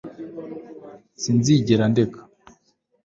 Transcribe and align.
sinzigera 1.21 1.83
ndeka 1.91 2.19